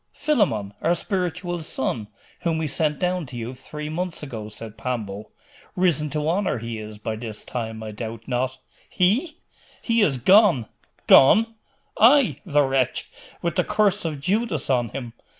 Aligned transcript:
'Philammon, 0.13 0.73
our 0.81 0.95
spiritual 0.95 1.61
son, 1.61 2.07
whom 2.39 2.57
we 2.57 2.65
sent 2.65 2.97
down 2.97 3.23
to 3.27 3.35
you 3.35 3.53
three 3.53 3.87
months 3.87 4.23
ago,' 4.23 4.49
said 4.49 4.75
Pambo. 4.75 5.29
'Risen 5.75 6.09
to 6.09 6.27
honour 6.27 6.57
he 6.57 6.79
is, 6.79 6.97
by 6.97 7.15
this 7.15 7.43
time, 7.43 7.83
I 7.83 7.91
doubt 7.91 8.23
not?' 8.27 8.57
'He? 8.89 9.37
He 9.83 10.01
is 10.01 10.17
gone!' 10.17 10.65
'Gone?' 11.05 11.53
'Ay, 11.99 12.39
the 12.47 12.63
wretch, 12.63 13.11
with 13.43 13.57
the 13.57 13.63
curse 13.63 14.03
of 14.03 14.19
Judas 14.19 14.71
on 14.71 14.89
him. 14.89 15.13